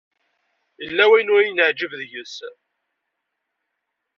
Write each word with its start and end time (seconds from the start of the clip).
Yella 0.83 1.03
wayen 1.09 1.31
ur 1.35 1.41
yi-neɛǧib 1.43 1.91
deg-s. 1.99 2.35